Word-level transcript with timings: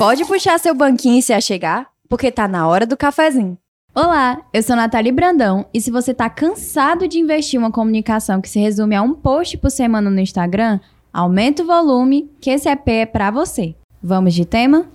Pode 0.00 0.24
puxar 0.24 0.58
seu 0.58 0.74
banquinho 0.74 1.18
e 1.18 1.22
se 1.22 1.30
achegar, 1.30 1.90
porque 2.08 2.32
tá 2.32 2.48
na 2.48 2.66
hora 2.66 2.86
do 2.86 2.96
cafezinho. 2.96 3.58
Olá, 3.94 4.40
eu 4.50 4.62
sou 4.62 4.74
Nathalie 4.74 5.12
Brandão 5.12 5.66
e 5.74 5.80
se 5.82 5.90
você 5.90 6.14
tá 6.14 6.30
cansado 6.30 7.06
de 7.06 7.18
investir 7.18 7.60
uma 7.60 7.70
comunicação 7.70 8.40
que 8.40 8.48
se 8.48 8.58
resume 8.58 8.96
a 8.96 9.02
um 9.02 9.12
post 9.12 9.58
por 9.58 9.70
semana 9.70 10.08
no 10.08 10.18
Instagram, 10.18 10.80
aumenta 11.12 11.62
o 11.62 11.66
volume 11.66 12.30
que 12.40 12.48
esse 12.48 12.66
EP 12.66 12.88
é 12.88 13.04
para 13.04 13.30
você. 13.30 13.74
Vamos 14.02 14.32
de 14.32 14.46
tema? 14.46 14.86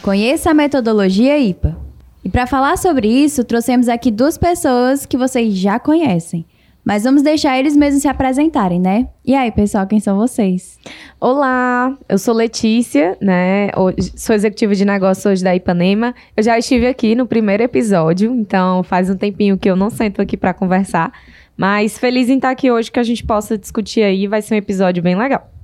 Conheça 0.00 0.52
a 0.52 0.54
metodologia 0.54 1.38
IPA. 1.38 1.76
E 2.24 2.30
para 2.30 2.46
falar 2.46 2.78
sobre 2.78 3.06
isso, 3.06 3.44
trouxemos 3.44 3.90
aqui 3.90 4.10
duas 4.10 4.38
pessoas 4.38 5.04
que 5.04 5.18
vocês 5.18 5.54
já 5.54 5.78
conhecem. 5.78 6.46
Mas 6.84 7.04
vamos 7.04 7.22
deixar 7.22 7.58
eles 7.58 7.76
mesmos 7.76 8.02
se 8.02 8.08
apresentarem, 8.08 8.80
né? 8.80 9.08
E 9.24 9.34
aí, 9.34 9.50
pessoal, 9.52 9.86
quem 9.86 10.00
são 10.00 10.16
vocês? 10.16 10.78
Olá, 11.20 11.96
eu 12.08 12.18
sou 12.18 12.34
Letícia, 12.34 13.16
né? 13.20 13.68
Sou 14.16 14.34
executiva 14.34 14.74
de 14.74 14.84
negócios 14.84 15.24
hoje 15.26 15.44
da 15.44 15.54
Ipanema. 15.54 16.14
Eu 16.36 16.42
já 16.42 16.58
estive 16.58 16.86
aqui 16.86 17.14
no 17.14 17.26
primeiro 17.26 17.62
episódio, 17.62 18.34
então 18.34 18.82
faz 18.82 19.10
um 19.10 19.16
tempinho 19.16 19.58
que 19.58 19.68
eu 19.68 19.76
não 19.76 19.90
sento 19.90 20.22
aqui 20.22 20.36
para 20.36 20.54
conversar. 20.54 21.12
Mas 21.56 21.98
feliz 21.98 22.30
em 22.30 22.36
estar 22.36 22.50
aqui 22.50 22.70
hoje 22.70 22.90
que 22.90 22.98
a 22.98 23.02
gente 23.02 23.24
possa 23.24 23.58
discutir 23.58 24.02
aí, 24.02 24.26
vai 24.26 24.40
ser 24.40 24.54
um 24.54 24.58
episódio 24.58 25.02
bem 25.02 25.14
legal. 25.14 25.59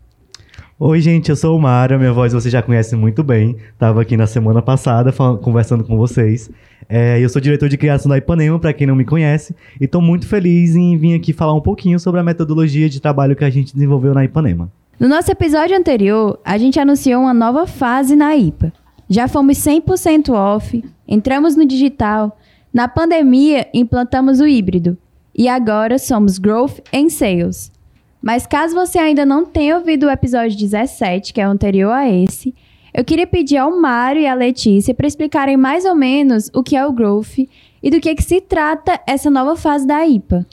Oi, 0.79 1.01
gente, 1.01 1.31
eu 1.31 1.37
sou 1.37 1.57
o 1.57 1.59
Mário, 1.59 1.99
minha 1.99 2.13
voz 2.13 2.35
você 2.35 2.51
já 2.51 2.61
conhece 2.61 2.95
muito 2.95 3.25
bem. 3.25 3.57
Tava 3.79 4.03
aqui 4.03 4.15
na 4.15 4.27
semana 4.27 4.61
passada 4.61 5.11
conversando 5.41 5.83
com 5.83 5.97
vocês. 5.97 6.51
É, 6.87 7.19
eu 7.19 7.31
sou 7.31 7.41
diretor 7.41 7.67
de 7.71 7.79
criação 7.79 8.11
da 8.11 8.19
Ipanema, 8.19 8.59
para 8.59 8.75
quem 8.75 8.87
não 8.87 8.95
me 8.95 9.07
conhece, 9.07 9.57
e 9.81 9.87
estou 9.87 10.03
muito 10.03 10.29
feliz 10.29 10.77
em 10.77 10.95
vir 10.99 11.15
aqui 11.15 11.33
falar 11.33 11.55
um 11.55 11.63
pouquinho 11.63 11.99
sobre 11.99 12.21
a 12.21 12.23
metodologia 12.23 12.91
de 12.91 13.01
trabalho 13.01 13.35
que 13.35 13.43
a 13.43 13.49
gente 13.49 13.73
desenvolveu 13.73 14.13
na 14.13 14.23
Ipanema. 14.23 14.71
No 15.01 15.09
nosso 15.09 15.33
episódio 15.33 15.75
anterior, 15.75 16.39
a 16.45 16.59
gente 16.59 16.79
anunciou 16.79 17.23
uma 17.23 17.33
nova 17.33 17.67
fase 17.67 18.15
na 18.15 18.37
IPA. 18.37 18.71
Já 19.09 19.29
fomos 19.29 19.57
100% 19.57 20.29
off, 20.29 20.85
entramos 21.09 21.57
no 21.57 21.65
digital, 21.65 22.39
na 22.71 22.87
pandemia 22.87 23.67
implantamos 23.73 24.41
o 24.41 24.47
híbrido 24.47 24.99
e 25.35 25.49
agora 25.49 25.99
somos 25.99 26.37
Growth 26.37 26.81
and 26.93 27.09
Sales. 27.09 27.75
Mas 28.27 28.45
caso 28.45 28.75
você 28.75 28.99
ainda 28.99 29.25
não 29.25 29.47
tenha 29.47 29.77
ouvido 29.77 30.07
o 30.07 30.11
episódio 30.11 30.59
17, 30.59 31.33
que 31.33 31.41
é 31.41 31.47
o 31.47 31.51
anterior 31.53 31.93
a 31.93 32.11
esse, 32.11 32.53
eu 32.93 33.05
queria 33.05 33.25
pedir 33.25 33.57
ao 33.57 33.81
Mário 33.81 34.21
e 34.21 34.27
à 34.27 34.35
Letícia 34.35 34.93
para 34.93 35.07
explicarem 35.07 35.57
mais 35.57 35.85
ou 35.85 35.95
menos 35.95 36.51
o 36.53 36.61
que 36.61 36.75
é 36.75 36.85
o 36.85 36.93
Growth 36.93 37.39
e 37.81 37.89
do 37.89 38.01
que, 38.01 38.13
que 38.17 38.25
se 38.25 38.41
trata 38.41 38.99
essa 39.07 39.31
nova 39.31 39.55
fase 39.55 39.87
da 39.87 40.05
IPA. 40.05 40.45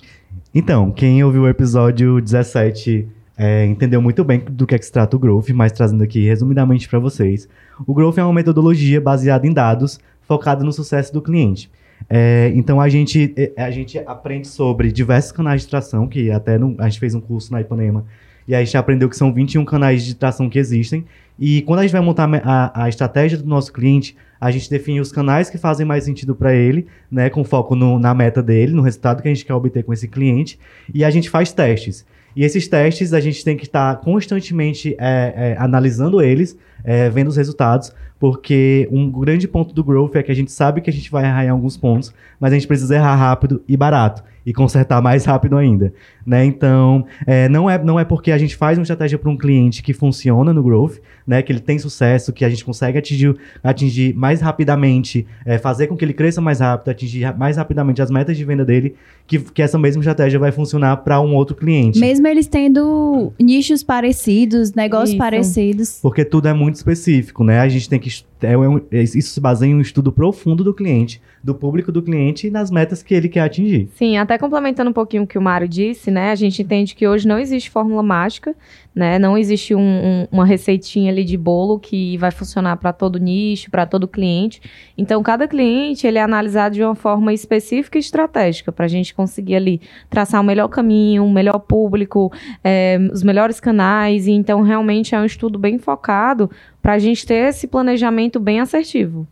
Então, 0.53 0.91
quem 0.91 1.23
ouviu 1.23 1.41
o 1.41 1.49
episódio 1.49 2.21
17 2.21 3.07
é, 3.35 3.65
entendeu 3.65 3.99
muito 3.99 4.23
bem 4.23 4.43
do 4.47 4.67
que, 4.67 4.75
é 4.75 4.77
que 4.77 4.85
se 4.85 4.91
trata 4.91 5.15
o 5.15 5.19
Growth, 5.19 5.49
mas 5.49 5.71
trazendo 5.71 6.03
aqui 6.03 6.23
resumidamente 6.27 6.87
para 6.87 6.99
vocês. 6.99 7.49
O 7.87 7.91
Growth 7.95 8.19
é 8.19 8.23
uma 8.23 8.33
metodologia 8.33 9.01
baseada 9.01 9.47
em 9.47 9.51
dados 9.51 9.99
focada 10.21 10.63
no 10.63 10.71
sucesso 10.71 11.11
do 11.11 11.23
cliente. 11.23 11.71
É, 12.09 12.51
então 12.55 12.79
a 12.79 12.89
gente, 12.89 13.33
é, 13.35 13.61
a 13.61 13.71
gente 13.71 13.97
aprende 13.99 14.47
sobre 14.47 14.91
diversos 14.91 15.31
canais 15.31 15.61
de 15.61 15.67
tração, 15.67 16.07
que 16.07 16.29
até 16.31 16.57
no, 16.57 16.75
a 16.79 16.89
gente 16.89 16.99
fez 16.99 17.15
um 17.15 17.21
curso 17.21 17.51
na 17.51 17.61
Ipanema, 17.61 18.05
e 18.47 18.53
a 18.53 18.63
gente 18.63 18.75
aprendeu 18.77 19.09
que 19.09 19.15
são 19.15 19.33
21 19.33 19.63
canais 19.65 20.03
de 20.03 20.15
tração 20.15 20.49
que 20.49 20.59
existem. 20.59 21.05
E 21.39 21.61
quando 21.63 21.79
a 21.79 21.81
gente 21.83 21.91
vai 21.91 22.01
montar 22.01 22.29
a, 22.43 22.83
a 22.83 22.89
estratégia 22.89 23.37
do 23.37 23.47
nosso 23.47 23.71
cliente, 23.71 24.15
a 24.39 24.51
gente 24.51 24.69
define 24.69 24.99
os 24.99 25.11
canais 25.11 25.49
que 25.49 25.57
fazem 25.57 25.85
mais 25.85 26.03
sentido 26.03 26.35
para 26.35 26.53
ele, 26.53 26.85
né, 27.09 27.29
com 27.29 27.43
foco 27.43 27.75
no, 27.75 27.97
na 27.97 28.13
meta 28.13 28.43
dele, 28.43 28.73
no 28.73 28.81
resultado 28.81 29.21
que 29.21 29.27
a 29.29 29.33
gente 29.33 29.45
quer 29.45 29.53
obter 29.53 29.83
com 29.83 29.93
esse 29.93 30.07
cliente, 30.07 30.59
e 30.93 31.03
a 31.03 31.09
gente 31.09 31.29
faz 31.29 31.53
testes. 31.53 32.05
E 32.35 32.43
esses 32.43 32.67
testes 32.67 33.13
a 33.13 33.19
gente 33.19 33.43
tem 33.43 33.55
que 33.55 33.63
estar 33.63 33.95
tá 33.95 34.01
constantemente 34.01 34.95
é, 34.99 35.33
é, 35.35 35.55
analisando 35.57 36.21
eles, 36.21 36.57
é, 36.83 37.09
vendo 37.09 37.27
os 37.27 37.37
resultados, 37.37 37.93
porque 38.23 38.87
um 38.89 39.11
grande 39.11 39.49
ponto 39.49 39.75
do 39.75 39.83
growth 39.83 40.15
é 40.15 40.23
que 40.23 40.31
a 40.31 40.33
gente 40.33 40.49
sabe 40.49 40.79
que 40.79 40.89
a 40.89 40.93
gente 40.93 41.11
vai 41.11 41.25
errar 41.25 41.43
em 41.43 41.49
alguns 41.49 41.75
pontos, 41.75 42.13
mas 42.39 42.53
a 42.53 42.55
gente 42.55 42.65
precisa 42.65 42.95
errar 42.95 43.17
rápido 43.17 43.61
e 43.67 43.75
barato 43.75 44.23
e 44.45 44.53
consertar 44.53 45.01
mais 45.01 45.25
rápido 45.25 45.57
ainda, 45.57 45.93
né? 46.25 46.43
Então, 46.45 47.05
é, 47.25 47.47
não, 47.47 47.69
é, 47.69 47.81
não 47.81 47.99
é 47.99 48.03
porque 48.03 48.31
a 48.31 48.37
gente 48.37 48.55
faz 48.55 48.77
uma 48.77 48.83
estratégia 48.83 49.17
para 49.17 49.29
um 49.29 49.37
cliente 49.37 49.81
que 49.81 49.93
funciona 49.93 50.53
no 50.53 50.61
growth, 50.61 50.97
né? 51.25 51.41
Que 51.41 51.51
ele 51.51 51.59
tem 51.59 51.79
sucesso, 51.79 52.33
que 52.33 52.43
a 52.43 52.49
gente 52.49 52.65
consegue 52.65 52.97
atingir, 52.97 53.35
atingir 53.63 54.13
mais 54.13 54.41
rapidamente, 54.41 55.25
é, 55.45 55.57
fazer 55.57 55.87
com 55.87 55.95
que 55.95 56.03
ele 56.03 56.13
cresça 56.13 56.41
mais 56.41 56.59
rápido, 56.59 56.89
atingir 56.89 57.35
mais 57.37 57.57
rapidamente 57.57 58.01
as 58.01 58.11
metas 58.11 58.35
de 58.35 58.43
venda 58.43 58.65
dele, 58.65 58.95
que, 59.25 59.39
que 59.39 59.61
essa 59.61 59.79
mesma 59.79 60.01
estratégia 60.01 60.39
vai 60.39 60.51
funcionar 60.51 60.97
para 60.97 61.21
um 61.21 61.35
outro 61.35 61.55
cliente. 61.55 61.99
Mesmo 61.99 62.27
eles 62.27 62.47
tendo 62.47 63.31
nichos 63.39 63.83
parecidos, 63.83 64.73
negócios 64.73 65.11
Isso. 65.11 65.17
parecidos. 65.17 65.99
Porque 66.01 66.25
tudo 66.25 66.47
é 66.47 66.53
muito 66.53 66.75
específico, 66.75 67.43
né? 67.43 67.59
A 67.59 67.69
gente 67.69 67.89
tem 67.89 67.99
que 67.99 68.09
é, 68.43 68.53
é, 68.91 69.01
isso 69.01 69.21
se 69.21 69.39
baseia 69.39 69.71
em 69.71 69.75
um 69.75 69.81
estudo 69.81 70.11
profundo 70.11 70.63
do 70.63 70.73
cliente, 70.73 71.21
do 71.43 71.55
público 71.55 71.91
do 71.91 72.01
cliente 72.01 72.47
e 72.47 72.49
nas 72.49 72.69
metas 72.69 73.01
que 73.01 73.13
ele 73.13 73.29
quer 73.29 73.41
atingir. 73.41 73.89
Sim, 73.95 74.17
até 74.17 74.32
complementando 74.37 74.89
um 74.89 74.93
pouquinho 74.93 75.23
o 75.23 75.27
que 75.27 75.37
o 75.37 75.41
Mário 75.41 75.67
disse, 75.67 76.09
né? 76.11 76.31
A 76.31 76.35
gente 76.35 76.61
entende 76.61 76.95
que 76.95 77.07
hoje 77.07 77.27
não 77.27 77.39
existe 77.39 77.69
fórmula 77.69 78.01
mágica, 78.01 78.55
né? 78.95 79.17
Não 79.17 79.37
existe 79.37 79.73
um, 79.73 79.81
um, 79.81 80.27
uma 80.31 80.45
receitinha 80.45 81.11
ali 81.11 81.23
de 81.23 81.37
bolo 81.37 81.79
que 81.79 82.17
vai 82.17 82.31
funcionar 82.31 82.77
para 82.77 82.93
todo 82.93 83.19
nicho, 83.19 83.69
para 83.71 83.85
todo 83.85 84.07
cliente. 84.07 84.61
Então, 84.97 85.21
cada 85.23 85.47
cliente 85.47 86.05
ele 86.07 86.17
é 86.17 86.21
analisado 86.21 86.75
de 86.75 86.83
uma 86.83 86.95
forma 86.95 87.33
específica 87.33 87.97
e 87.97 88.01
estratégica 88.01 88.71
para 88.71 88.85
a 88.85 88.89
gente 88.89 89.13
conseguir 89.13 89.55
ali 89.55 89.81
traçar 90.09 90.39
o 90.41 90.43
melhor 90.43 90.67
caminho, 90.67 91.25
o 91.25 91.31
melhor 91.31 91.59
público, 91.59 92.31
é, 92.63 92.99
os 93.11 93.23
melhores 93.23 93.59
canais. 93.59 94.27
E 94.27 94.31
então, 94.31 94.61
realmente 94.61 95.15
é 95.15 95.19
um 95.19 95.25
estudo 95.25 95.57
bem 95.59 95.77
focado 95.77 96.49
para 96.81 96.93
a 96.93 96.99
gente 96.99 97.25
ter 97.25 97.49
esse 97.49 97.67
planejamento 97.67 98.39
bem 98.39 98.59
assertivo. 98.59 99.27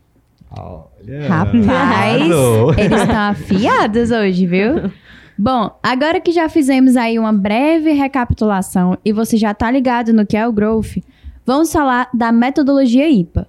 Olha. 0.58 1.28
Rapaz, 1.28 2.22
eles 2.78 3.02
estão 3.02 3.20
afiados 3.30 4.12
hoje, 4.12 4.46
viu? 4.46 4.92
Bom, 5.38 5.72
agora 5.82 6.20
que 6.20 6.32
já 6.32 6.50
fizemos 6.50 6.96
aí 6.96 7.18
uma 7.18 7.34
breve 7.34 7.92
recapitulação 7.94 8.98
e 9.04 9.12
você 9.12 9.38
já 9.38 9.52
está 9.52 9.72
ligado 9.72 10.14
no 10.14 10.26
que 10.26 10.38
é 10.38 10.48
o 10.48 10.52
Growth, 10.52 10.98
vamos 11.46 11.72
falar 11.72 12.10
da 12.14 12.32
metodologia 12.32 13.10
IPA. 13.10 13.48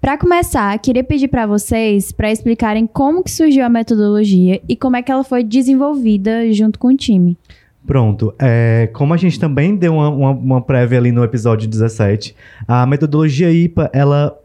Para 0.00 0.18
começar, 0.18 0.78
queria 0.78 1.02
pedir 1.02 1.28
para 1.28 1.46
vocês 1.46 2.12
para 2.12 2.30
explicarem 2.30 2.86
como 2.86 3.22
que 3.22 3.30
surgiu 3.30 3.64
a 3.64 3.68
metodologia 3.68 4.60
e 4.68 4.76
como 4.76 4.96
é 4.96 5.02
que 5.02 5.10
ela 5.10 5.24
foi 5.24 5.42
desenvolvida 5.42 6.52
junto 6.52 6.78
com 6.78 6.88
o 6.88 6.96
time. 6.96 7.38
Pronto. 7.86 8.34
É, 8.38 8.90
como 8.92 9.14
a 9.14 9.16
gente 9.16 9.38
também 9.38 9.76
deu 9.76 9.94
uma, 9.94 10.10
uma, 10.10 10.30
uma, 10.30 10.60
prévia 10.60 10.98
ali 10.98 11.12
no 11.12 11.22
episódio 11.22 11.68
17, 11.68 12.34
a 12.66 12.84
metodologia 12.84 13.50
IPA, 13.50 13.90
ela 13.92 14.36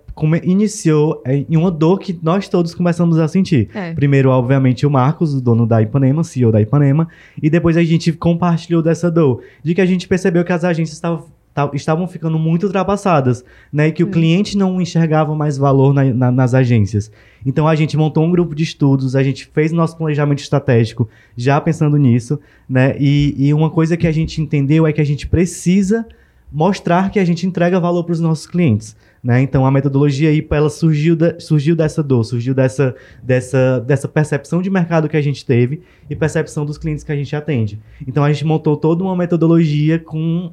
iniciou 0.44 1.22
em 1.26 1.58
uma 1.58 1.72
dor 1.72 2.00
que 2.00 2.18
nós 2.22 2.48
todos 2.48 2.76
começamos 2.76 3.18
a 3.18 3.28
sentir. 3.28 3.70
É. 3.74 3.94
Primeiro, 3.94 4.30
obviamente, 4.30 4.86
o 4.86 4.90
Marcos, 4.90 5.34
o 5.34 5.42
dono 5.42 5.66
da 5.66 5.82
Ipanema, 5.82 6.24
CEO 6.24 6.52
da 6.52 6.62
Ipanema, 6.62 7.08
e 7.42 7.50
depois 7.50 7.78
a 7.78 7.84
gente 7.84 8.12
compartilhou 8.14 8.82
dessa 8.82 9.10
dor, 9.10 9.42
de 9.64 9.74
que 9.74 9.82
a 9.82 9.86
gente 9.86 10.08
percebeu 10.08 10.44
que 10.44 10.54
as 10.54 10.64
agências 10.64 10.96
estavam 10.96 11.26
estavam 11.74 12.08
ficando 12.08 12.40
muito 12.40 12.66
ultrapassadas, 12.66 13.44
né? 13.72 13.88
E 13.88 13.92
que 13.92 14.04
o 14.04 14.08
hum. 14.08 14.12
cliente 14.12 14.58
não 14.58 14.82
enxergava 14.82 15.36
mais 15.36 15.58
valor 15.58 15.94
na, 15.94 16.06
na, 16.06 16.32
nas 16.32 16.54
agências. 16.54 17.12
Então 17.46 17.68
a 17.68 17.76
gente 17.76 17.98
montou 17.98 18.24
um 18.24 18.32
grupo 18.32 18.56
de 18.56 18.64
estudos, 18.64 19.16
a 19.16 19.24
gente 19.24 19.50
fez 19.54 19.72
nosso 19.72 19.98
planejamento 19.98 20.40
estratégico 20.40 21.10
já 21.36 21.60
pensando 21.60 21.98
nisso, 21.98 22.40
né? 22.70 22.96
E, 23.00 23.36
e 23.38 23.54
uma 23.54 23.70
coisa 23.70 23.98
que 23.98 24.08
a 24.08 24.12
gente 24.12 24.42
entendeu 24.42 24.88
é 24.88 24.94
que 24.94 25.02
a 25.02 25.06
gente 25.06 25.28
precisa 25.28 26.06
mostrar 26.52 27.10
que 27.10 27.20
a 27.20 27.26
gente 27.26 27.46
entrega 27.48 27.80
valor 27.80 28.04
para 28.04 28.14
os 28.14 28.20
nossos 28.20 28.46
clientes. 28.46 28.96
Né? 29.24 29.42
Então 29.42 29.66
a 29.66 29.72
metodologia 29.72 30.32
IPA 30.32 30.56
ela 30.56 30.70
surgiu, 30.70 31.16
surgiu 31.40 31.76
dessa 31.76 32.02
dor, 32.02 32.24
surgiu 32.24 32.56
dessa, 32.56 32.96
dessa, 33.22 33.80
dessa 33.80 34.08
percepção 34.08 34.64
de 34.64 34.70
mercado 34.70 35.08
que 35.08 35.16
a 35.16 35.22
gente 35.22 35.46
teve 35.46 35.84
e 36.10 36.16
percepção 36.16 36.66
dos 36.66 36.78
clientes 36.78 37.04
que 37.04 37.12
a 37.12 37.16
gente 37.16 37.36
atende. 37.36 37.80
Então 38.08 38.24
a 38.24 38.32
gente 38.34 38.44
montou 38.44 38.76
toda 38.76 39.04
uma 39.04 39.16
metodologia 39.16 40.00
com 40.00 40.52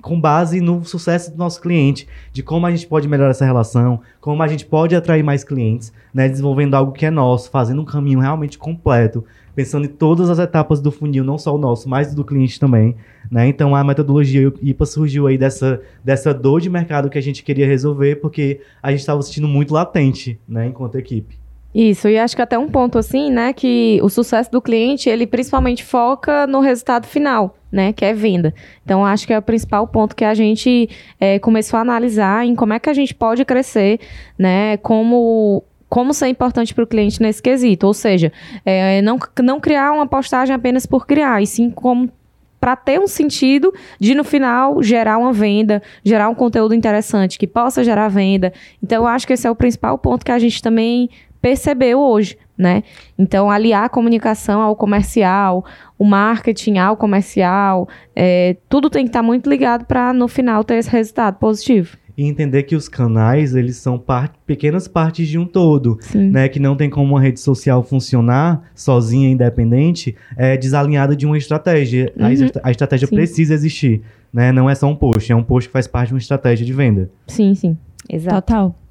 com 0.00 0.20
base 0.20 0.60
no 0.60 0.84
sucesso 0.84 1.30
do 1.30 1.38
nosso 1.38 1.60
cliente, 1.60 2.06
de 2.32 2.42
como 2.42 2.66
a 2.66 2.70
gente 2.70 2.86
pode 2.86 3.08
melhorar 3.08 3.30
essa 3.30 3.44
relação, 3.44 4.00
como 4.20 4.42
a 4.42 4.48
gente 4.48 4.66
pode 4.66 4.94
atrair 4.94 5.22
mais 5.22 5.44
clientes, 5.44 5.92
né, 6.12 6.28
desenvolvendo 6.28 6.74
algo 6.74 6.92
que 6.92 7.06
é 7.06 7.10
nosso, 7.10 7.50
fazendo 7.50 7.80
um 7.80 7.84
caminho 7.84 8.20
realmente 8.20 8.58
completo, 8.58 9.24
pensando 9.54 9.86
em 9.86 9.88
todas 9.88 10.28
as 10.28 10.38
etapas 10.38 10.80
do 10.80 10.90
funil, 10.90 11.24
não 11.24 11.38
só 11.38 11.54
o 11.54 11.58
nosso, 11.58 11.88
mas 11.88 12.14
do 12.14 12.24
cliente 12.24 12.60
também, 12.60 12.96
né? 13.30 13.46
Então 13.46 13.74
a 13.74 13.84
metodologia 13.84 14.52
IPA 14.62 14.86
surgiu 14.86 15.26
aí 15.26 15.36
dessa, 15.36 15.80
dessa 16.02 16.32
dor 16.32 16.60
de 16.60 16.70
mercado 16.70 17.10
que 17.10 17.18
a 17.18 17.22
gente 17.22 17.42
queria 17.42 17.66
resolver, 17.66 18.16
porque 18.16 18.60
a 18.82 18.90
gente 18.90 19.00
estava 19.00 19.20
sentindo 19.22 19.48
muito 19.48 19.74
latente, 19.74 20.40
né, 20.48 20.66
enquanto 20.66 20.96
equipe. 20.96 21.41
Isso, 21.74 22.06
e 22.08 22.18
acho 22.18 22.36
que 22.36 22.42
até 22.42 22.58
um 22.58 22.68
ponto 22.68 22.98
assim, 22.98 23.30
né, 23.30 23.52
que 23.52 23.98
o 24.02 24.08
sucesso 24.10 24.50
do 24.50 24.60
cliente, 24.60 25.08
ele 25.08 25.26
principalmente 25.26 25.82
foca 25.82 26.46
no 26.46 26.60
resultado 26.60 27.06
final, 27.06 27.56
né, 27.70 27.94
que 27.94 28.04
é 28.04 28.12
venda. 28.12 28.52
Então, 28.84 29.04
acho 29.06 29.26
que 29.26 29.32
é 29.32 29.38
o 29.38 29.42
principal 29.42 29.86
ponto 29.86 30.14
que 30.14 30.24
a 30.24 30.34
gente 30.34 30.90
é, 31.18 31.38
começou 31.38 31.78
a 31.78 31.80
analisar 31.80 32.44
em 32.44 32.54
como 32.54 32.74
é 32.74 32.78
que 32.78 32.90
a 32.90 32.94
gente 32.94 33.14
pode 33.14 33.44
crescer, 33.44 34.00
né, 34.38 34.76
como 34.78 35.64
como 35.88 36.14
ser 36.14 36.28
importante 36.28 36.72
para 36.72 36.84
o 36.84 36.86
cliente 36.86 37.20
nesse 37.20 37.42
quesito, 37.42 37.86
ou 37.86 37.92
seja, 37.92 38.32
é, 38.64 39.02
não, 39.02 39.18
não 39.42 39.60
criar 39.60 39.92
uma 39.92 40.06
postagem 40.06 40.54
apenas 40.54 40.86
por 40.86 41.06
criar, 41.06 41.42
e 41.42 41.46
sim 41.46 41.68
como 41.68 42.10
para 42.58 42.74
ter 42.76 42.98
um 42.98 43.06
sentido 43.06 43.74
de 44.00 44.14
no 44.14 44.24
final 44.24 44.82
gerar 44.82 45.18
uma 45.18 45.34
venda, 45.34 45.82
gerar 46.02 46.30
um 46.30 46.34
conteúdo 46.34 46.74
interessante 46.74 47.38
que 47.38 47.46
possa 47.46 47.84
gerar 47.84 48.08
venda. 48.08 48.54
Então 48.82 49.02
eu 49.02 49.06
acho 49.06 49.26
que 49.26 49.32
esse 49.32 49.46
é 49.46 49.50
o 49.50 49.54
principal 49.54 49.98
ponto 49.98 50.24
que 50.24 50.32
a 50.32 50.38
gente 50.38 50.62
também 50.62 51.10
percebeu 51.42 52.00
hoje, 52.00 52.38
né? 52.56 52.84
Então 53.18 53.50
aliar 53.50 53.84
a 53.84 53.88
comunicação 53.88 54.62
ao 54.62 54.76
comercial, 54.76 55.64
o 55.98 56.04
marketing 56.04 56.78
ao 56.78 56.96
comercial, 56.96 57.88
é, 58.14 58.56
tudo 58.68 58.88
tem 58.88 59.04
que 59.04 59.10
estar 59.10 59.18
tá 59.18 59.22
muito 59.24 59.50
ligado 59.50 59.84
para 59.84 60.12
no 60.12 60.28
final 60.28 60.62
ter 60.62 60.76
esse 60.76 60.88
resultado 60.88 61.38
positivo 61.38 61.98
e 62.16 62.24
entender 62.24 62.64
que 62.64 62.76
os 62.76 62.88
canais 62.88 63.54
eles 63.54 63.76
são 63.76 63.98
part 63.98 64.34
pequenas 64.46 64.86
partes 64.86 65.28
de 65.28 65.38
um 65.38 65.46
todo, 65.46 65.96
Sim. 66.00 66.30
né? 66.30 66.48
Que 66.48 66.60
não 66.60 66.76
tem 66.76 66.90
como 66.90 67.14
uma 67.14 67.20
rede 67.20 67.40
social 67.40 67.82
funcionar 67.82 68.70
sozinha, 68.74 69.30
independente, 69.30 70.14
é 70.36 70.56
desalinhada 70.56 71.16
de 71.16 71.26
uma 71.26 71.38
estratégia. 71.38 72.12
Uhum. 72.16 72.26
A, 72.26 72.68
a, 72.68 72.70
estratégia 72.70 73.08
sim. 73.08 73.14
precisa 73.14 73.54
existir, 73.54 74.02
né? 74.32 74.52
Não 74.52 74.68
é 74.68 74.74
só 74.74 74.86
um 74.86 74.94
post, 74.94 75.32
é 75.32 75.34
um 75.34 75.42
post 75.42 75.68
que 75.68 75.72
faz 75.72 75.86
parte 75.86 76.08
de 76.08 76.14
uma 76.14 76.20
estratégia 76.20 76.66
de 76.66 76.72
venda. 76.72 77.10
Sim, 77.26 77.54
sim, 77.54 77.76
exato. 78.10 78.36
Total. 78.42 78.81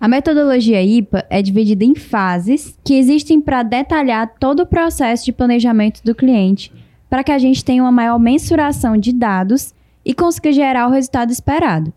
A 0.00 0.06
metodologia 0.06 0.80
IPA 0.80 1.26
é 1.28 1.42
dividida 1.42 1.84
em 1.84 1.92
fases 1.92 2.78
que 2.84 2.94
existem 2.94 3.40
para 3.40 3.64
detalhar 3.64 4.32
todo 4.38 4.60
o 4.60 4.66
processo 4.66 5.24
de 5.24 5.32
planejamento 5.32 6.04
do 6.04 6.14
cliente, 6.14 6.72
para 7.10 7.24
que 7.24 7.32
a 7.32 7.38
gente 7.38 7.64
tenha 7.64 7.82
uma 7.82 7.90
maior 7.90 8.16
mensuração 8.16 8.96
de 8.96 9.12
dados 9.12 9.74
e 10.04 10.14
consiga 10.14 10.52
gerar 10.52 10.86
o 10.86 10.92
resultado 10.92 11.32
esperado. 11.32 11.92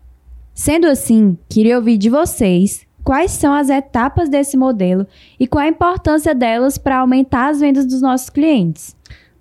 Sendo 0.52 0.88
assim, 0.88 1.38
queria 1.48 1.76
ouvir 1.76 1.96
de 1.96 2.10
vocês 2.10 2.84
quais 3.04 3.30
são 3.30 3.54
as 3.54 3.70
etapas 3.70 4.28
desse 4.28 4.56
modelo 4.56 5.06
e 5.38 5.46
qual 5.46 5.64
a 5.64 5.68
importância 5.68 6.34
delas 6.34 6.76
para 6.76 6.98
aumentar 6.98 7.50
as 7.50 7.60
vendas 7.60 7.86
dos 7.86 8.02
nossos 8.02 8.28
clientes. 8.28 8.96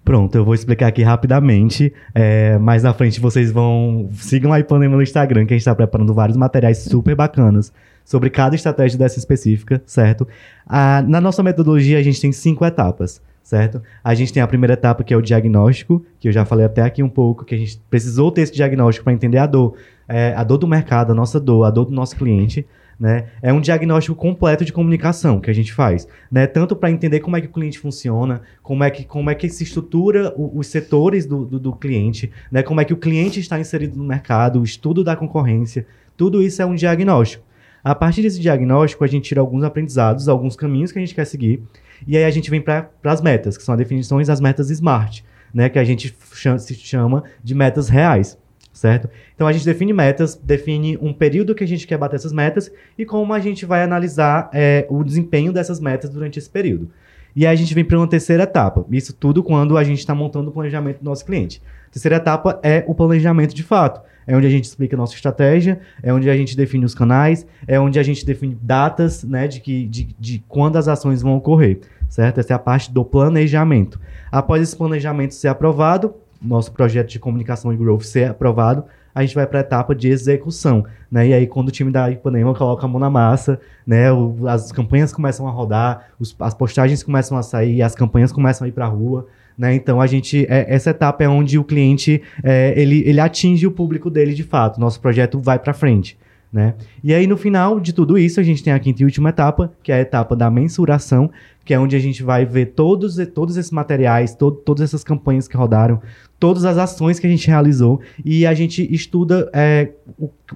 Pronto, 0.06 0.36
eu 0.36 0.46
vou 0.46 0.54
explicar 0.54 0.88
aqui 0.88 1.02
rapidamente. 1.02 1.92
É, 2.14 2.60
mais 2.60 2.84
na 2.84 2.94
frente 2.94 3.20
vocês 3.20 3.52
vão. 3.52 4.10
Sigam 4.14 4.54
a 4.54 4.60
Ipanema 4.60 4.96
no 4.96 5.02
Instagram, 5.02 5.46
que 5.46 5.54
a 5.54 5.56
gente 5.56 5.62
está 5.62 5.76
preparando 5.76 6.14
vários 6.14 6.38
materiais 6.38 6.80
super 6.80 7.16
bacanas 7.16 7.72
sobre 8.12 8.30
cada 8.30 8.58
estratégia 8.58 9.00
dessa 9.00 9.18
específica, 9.18 9.82
certo? 9.86 10.28
Ah, 10.68 11.02
na 11.02 11.22
nossa 11.22 11.42
metodologia, 11.42 11.98
a 11.98 12.04
gente 12.04 12.20
tem 12.20 12.30
cinco 12.34 12.66
etapas, 12.66 13.22
certo? 13.42 13.82
A 14.04 14.14
gente 14.14 14.34
tem 14.34 14.44
a 14.44 14.48
primeira 14.48 14.74
etapa, 14.74 15.02
que 15.02 15.14
é 15.14 15.18
o 15.18 15.22
diagnóstico, 15.22 16.06
que 16.20 16.28
eu 16.28 16.32
já 16.34 16.44
falei 16.44 16.66
até 16.66 16.82
aqui 16.82 17.02
um 17.02 17.08
pouco, 17.08 17.46
que 17.46 17.56
a 17.56 17.58
gente 17.58 17.82
precisou 17.90 18.30
ter 18.30 18.42
esse 18.42 18.52
diagnóstico 18.52 19.06
para 19.06 19.14
entender 19.14 19.38
a 19.38 19.46
dor 19.46 19.76
é, 20.10 20.34
a 20.36 20.44
dor 20.44 20.58
do 20.58 20.68
mercado, 20.68 21.12
a 21.12 21.16
nossa 21.16 21.40
dor, 21.40 21.64
a 21.64 21.72
dor 21.72 21.86
do 21.86 21.94
nosso 21.94 22.18
cliente, 22.18 22.68
né? 23.00 23.28
É 23.42 23.54
um 23.54 23.62
diagnóstico 23.62 24.14
completo 24.14 24.66
de 24.66 24.74
comunicação 24.74 25.40
que 25.40 25.50
a 25.50 25.54
gente 25.54 25.72
faz, 25.72 26.06
né? 26.30 26.46
Tanto 26.46 26.76
para 26.76 26.92
entender 26.92 27.22
como 27.22 27.38
é 27.38 27.42
que 27.42 27.48
o 27.48 27.52
cliente 27.52 27.80
funciona, 27.80 28.42
como 28.62 28.84
é 28.84 28.90
que, 28.90 29.06
como 29.06 29.30
é 29.30 29.36
que 29.36 29.48
se 29.48 29.64
estrutura 29.64 30.34
o, 30.36 30.60
os 30.60 30.68
setores 30.68 31.26
do, 31.26 31.46
do, 31.46 31.58
do, 31.58 31.72
cliente, 31.72 32.30
né? 32.52 32.62
Como 32.62 32.82
é 32.82 32.84
que 32.84 32.92
o 32.92 32.98
cliente 32.98 33.40
está 33.40 33.58
inserido 33.58 33.98
no 33.98 34.04
mercado, 34.04 34.60
o 34.60 34.66
estudo 34.66 35.02
da 35.02 35.16
concorrência, 35.16 35.88
tudo 36.18 36.44
isso 36.44 36.62
é 36.62 36.66
um 36.66 36.76
diagnóstico. 36.76 37.50
A 37.84 37.96
partir 37.96 38.22
desse 38.22 38.40
diagnóstico, 38.40 39.04
a 39.04 39.08
gente 39.08 39.26
tira 39.26 39.42
alguns 39.42 39.64
aprendizados, 39.64 40.28
alguns 40.28 40.56
caminhos 40.56 40.92
que 40.92 41.00
a 41.00 41.02
gente 41.02 41.16
quer 41.16 41.26
seguir, 41.26 41.64
e 42.06 42.16
aí 42.18 42.24
a 42.24 42.32
gente 42.32 42.50
vem 42.50 42.62
para 42.62 42.90
as 43.04 43.22
metas, 43.22 43.58
que 43.58 43.64
são 43.64 43.74
as 43.74 43.78
definições 43.78 44.28
das 44.28 44.40
metas 44.40 44.70
SMART, 44.70 45.22
né? 45.54 45.70
Que 45.70 45.80
a 45.80 45.84
gente 45.84 46.16
chama, 46.34 46.60
se 46.60 46.76
chama 46.76 47.24
de 47.44 47.56
metas 47.56 47.90
reais 47.90 48.38
certo? 48.74 49.10
Então 49.36 49.48
a 49.48 49.52
gente 49.52 49.66
define 49.66 49.94
metas, 49.94 50.36
define 50.36 50.98
um 51.02 51.14
período 51.14 51.54
que 51.54 51.64
a 51.64 51.68
gente 51.68 51.86
quer 51.86 51.98
bater 51.98 52.16
essas 52.16 52.32
metas 52.32 52.72
e 52.98 53.06
como 53.06 53.34
a 53.34 53.40
gente 53.40 53.66
vai 53.66 53.84
analisar 53.84 54.50
é, 54.54 54.86
o 54.90 55.04
desempenho 55.04 55.52
dessas 55.52 55.80
metas 55.80 56.10
durante 56.10 56.40
esse 56.40 56.50
período. 56.50 56.90
E 57.36 57.46
aí 57.46 57.54
a 57.54 57.56
gente 57.56 57.74
vem 57.74 57.86
para 57.86 57.98
uma 57.98 58.08
terceira 58.08 58.44
etapa. 58.44 58.86
Isso 58.92 59.14
tudo 59.14 59.44
quando 59.44 59.78
a 59.78 59.84
gente 59.84 60.00
está 60.00 60.14
montando 60.14 60.50
o 60.50 60.54
planejamento 60.54 61.00
do 61.00 61.06
nosso 61.06 61.26
cliente. 61.26 61.62
A 61.88 61.92
terceira 61.92 62.18
etapa 62.18 62.60
é 62.62 62.84
o 62.88 62.96
planejamento 62.96 63.54
de 63.54 63.64
fato. 63.64 64.02
É 64.26 64.36
onde 64.36 64.48
a 64.48 64.50
gente 64.50 64.66
explica 64.66 64.96
a 64.96 64.98
nossa 64.98 65.14
estratégia, 65.14 65.80
é 66.02 66.14
onde 66.14 66.30
a 66.30 66.36
gente 66.36 66.56
define 66.56 66.86
os 66.86 66.96
canais, 66.96 67.46
é 67.68 67.80
onde 67.80 68.00
a 68.00 68.04
gente 68.04 68.26
define 68.26 68.58
datas 68.62 69.24
né, 69.24 69.48
de, 69.48 69.60
que, 69.60 69.86
de, 69.88 70.16
de 70.20 70.44
quando 70.48 70.78
as 70.78 70.88
ações 70.88 71.22
vão 71.22 71.36
ocorrer, 71.38 71.80
certo? 72.08 72.40
Essa 72.40 72.54
é 72.54 72.56
a 72.56 72.60
parte 72.60 72.92
do 72.92 73.04
planejamento. 73.04 74.00
Após 74.32 74.62
esse 74.62 74.76
planejamento 74.76 75.34
ser 75.34 75.48
aprovado, 75.48 76.14
nosso 76.42 76.72
projeto 76.72 77.10
de 77.10 77.20
comunicação 77.20 77.72
e 77.74 77.78
growth 77.78 78.04
ser 78.04 78.30
aprovado, 78.30 78.86
a 79.14 79.22
gente 79.22 79.36
vai 79.36 79.46
para 79.46 79.60
a 79.60 79.62
etapa 79.62 79.94
de 79.94 80.08
execução, 80.08 80.86
né? 81.12 81.28
E 81.28 81.34
aí 81.34 81.46
quando 81.46 81.68
o 81.68 81.72
time 81.72 81.92
da 81.92 82.10
Ipanema 82.10 82.54
coloca 82.56 82.86
a 82.86 82.90
mão 82.90 83.00
na 83.00 83.10
massa, 83.10 83.60
né? 83.86 84.12
O, 84.12 84.48
as 84.48 84.72
campanhas 84.72 85.12
começam 85.12 85.48
a 85.48 85.52
rodar, 85.52 86.08
os, 86.20 86.36
as 86.40 86.54
postagens 86.54 87.04
começam 87.04 87.38
a 87.38 87.44
sair, 87.44 87.82
as 87.82 87.94
campanhas 87.94 88.32
começam 88.32 88.66
a 88.66 88.68
ir 88.70 88.72
para 88.72 88.86
a 88.86 88.90
rua, 88.90 89.28
né? 89.62 89.76
Então 89.76 90.02
a 90.02 90.08
gente 90.08 90.44
é, 90.50 90.66
essa 90.68 90.90
etapa 90.90 91.24
é 91.24 91.30
onde 91.30 91.60
o 91.60 91.64
cliente 91.64 92.20
é, 92.44 92.74
ele, 92.76 93.04
ele 93.06 93.20
atinge 93.20 93.68
o 93.68 93.72
público 93.72 94.10
dele 94.10 94.34
de 94.34 94.42
fato. 94.42 94.80
Nosso 94.80 95.00
projeto 95.00 95.40
vai 95.40 95.60
para 95.60 95.72
frente. 95.72 96.18
Né? 96.52 96.74
E 97.04 97.14
aí, 97.14 97.28
no 97.28 97.38
final 97.38 97.80
de 97.80 97.94
tudo 97.94 98.18
isso, 98.18 98.40
a 98.40 98.44
gente 98.44 98.64
tem 98.64 98.74
a 98.74 98.80
quinta 98.80 99.04
e 99.04 99.06
última 99.06 99.30
etapa, 99.30 99.72
que 99.84 99.92
é 99.92 99.96
a 99.96 100.02
etapa 100.02 100.36
da 100.36 100.50
mensuração, 100.50 101.30
que 101.64 101.76
é 101.76 101.80
onde 101.80 101.96
a 101.96 102.00
gente 102.00 102.24
vai 102.24 102.44
ver 102.44 102.74
todos, 102.74 103.16
todos 103.34 103.56
esses 103.56 103.72
materiais, 103.72 104.34
to, 104.36 104.52
todas 104.52 104.84
essas 104.84 105.04
campanhas 105.04 105.48
que 105.48 105.56
rodaram, 105.56 106.02
todas 106.40 106.66
as 106.66 106.78
ações 106.78 107.20
que 107.20 107.28
a 107.28 107.30
gente 107.30 107.48
realizou, 107.48 108.02
e 108.26 108.48
a 108.48 108.54
gente 108.54 108.86
estuda 108.94 109.50
é, 109.54 109.92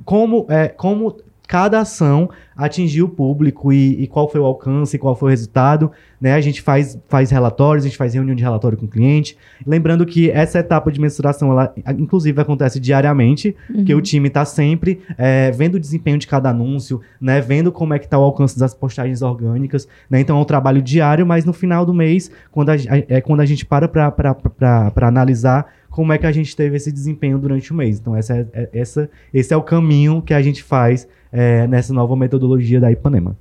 como, 0.03 0.47
é, 0.49 0.67
como 0.67 1.15
cada 1.47 1.79
ação 1.79 2.29
atingiu 2.55 3.05
o 3.05 3.09
público 3.09 3.73
e, 3.73 4.03
e, 4.03 4.07
qual 4.07 4.29
foi 4.29 4.39
o 4.39 4.45
alcance, 4.45 4.97
qual 4.97 5.15
foi 5.15 5.27
o 5.27 5.29
resultado. 5.29 5.91
Né? 6.21 6.33
A 6.33 6.41
gente 6.41 6.61
faz, 6.61 6.97
faz 7.09 7.29
relatórios, 7.29 7.83
a 7.83 7.87
gente 7.87 7.97
faz 7.97 8.13
reunião 8.13 8.35
de 8.35 8.41
relatório 8.41 8.77
com 8.77 8.85
o 8.85 8.89
cliente. 8.89 9.37
Lembrando 9.65 10.05
que 10.05 10.31
essa 10.31 10.59
etapa 10.59 10.91
de 10.91 10.99
mensuração, 10.99 11.51
ela 11.51 11.73
inclusive 11.97 12.39
acontece 12.41 12.79
diariamente, 12.79 13.55
uhum. 13.69 13.83
que 13.83 13.93
o 13.93 14.01
time 14.01 14.29
está 14.29 14.45
sempre 14.45 15.01
é, 15.17 15.51
vendo 15.51 15.75
o 15.75 15.79
desempenho 15.79 16.17
de 16.17 16.27
cada 16.27 16.49
anúncio, 16.49 17.01
né? 17.19 17.41
vendo 17.41 17.71
como 17.71 17.93
é 17.93 17.99
que 17.99 18.05
está 18.05 18.17
o 18.17 18.23
alcance 18.23 18.57
das 18.57 18.73
postagens 18.73 19.21
orgânicas. 19.21 19.87
Né? 20.09 20.21
Então 20.21 20.37
é 20.37 20.41
um 20.41 20.45
trabalho 20.45 20.81
diário, 20.81 21.25
mas 21.25 21.43
no 21.43 21.51
final 21.51 21.85
do 21.85 21.93
mês, 21.93 22.31
quando 22.51 22.69
a, 22.69 22.75
é 23.09 23.19
quando 23.19 23.41
a 23.41 23.45
gente 23.45 23.65
para 23.65 23.87
para 23.87 25.07
analisar 25.07 25.65
como 25.95 26.11
é 26.11 26.17
que 26.17 26.27
a 26.27 26.31
gente 26.33 26.53
teve 26.53 26.75
esse 26.75 26.91
desempenho 26.91 27.39
durante 27.39 27.71
o 27.71 27.73
mês. 27.73 28.01
Então, 28.01 28.17
essa 28.17 28.35
é, 28.35 28.45
é, 28.51 28.69
essa, 28.73 29.09
esse 29.33 29.53
é 29.53 29.57
o 29.57 29.63
caminho 29.63 30.21
que 30.21 30.33
a 30.33 30.41
gente 30.41 30.61
faz 30.61 31.07
é, 31.31 31.65
nessa 31.67 31.93
nova 31.93 32.17
metodologia 32.17 32.81
da 32.81 32.91
Ipanema. 32.91 33.37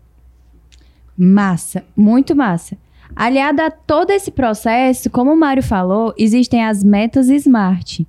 Massa, 1.19 1.83
muito 1.97 2.37
massa. 2.37 2.79
Aliado 3.17 3.61
a 3.61 3.73
todo 3.73 4.13
esse 4.13 4.31
processo, 4.31 5.11
como 5.11 5.33
o 5.33 5.37
Mário 5.37 5.65
falou, 5.65 6.15
existem 6.17 6.65
as 6.65 6.85
metas 6.85 7.29
SMART. 7.29 8.07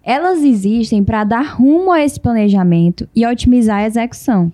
Elas 0.00 0.44
existem 0.44 1.02
para 1.02 1.24
dar 1.24 1.42
rumo 1.42 1.90
a 1.90 2.04
esse 2.04 2.20
planejamento 2.20 3.08
e 3.16 3.26
otimizar 3.26 3.78
a 3.78 3.86
execução. 3.88 4.52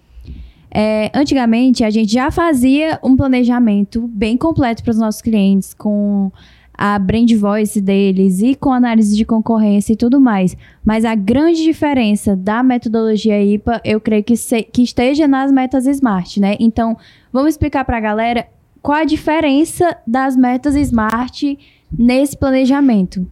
É, 0.71 1.11
antigamente, 1.15 1.85
a 1.85 1.91
gente 1.91 2.15
já 2.15 2.31
fazia 2.31 2.99
um 3.05 3.15
planejamento 3.15 4.09
bem 4.09 4.39
completo 4.39 4.83
para 4.83 4.91
os 4.91 4.99
nossos 4.99 5.21
clientes, 5.21 5.75
com 5.75 6.33
a 6.79 6.97
brand 6.97 7.29
voice 7.33 7.81
deles 7.81 8.41
e 8.41 8.55
com 8.55 8.73
análise 8.73 9.17
de 9.17 9.25
concorrência 9.25 9.93
e 9.93 9.97
tudo 9.97 10.21
mais. 10.21 10.57
Mas 10.85 11.05
a 11.05 11.17
grande 11.17 11.65
diferença 11.65 12.37
da 12.37 12.63
metodologia 12.63 13.43
IPA, 13.43 13.81
eu 13.85 14.01
creio 14.01 14.23
que, 14.23 14.37
se, 14.37 14.63
que 14.63 14.83
esteja 14.83 15.27
nas 15.27 15.51
metas 15.51 15.87
SMART, 15.87 16.39
né? 16.39 16.57
Então, 16.61 16.97
vamos 17.33 17.51
explicar 17.51 17.85
para 17.85 17.97
a 17.97 18.01
galera 18.01 18.47
qual 18.81 18.99
a 18.99 19.05
diferença 19.05 19.97
das 20.07 20.37
metas 20.37 20.77
SMART 20.77 21.59
nesse 21.91 22.37
planejamento. 22.37 23.27